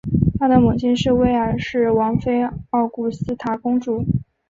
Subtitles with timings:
[0.39, 4.03] 他的母亲是威尔士王妃奥古斯塔公主。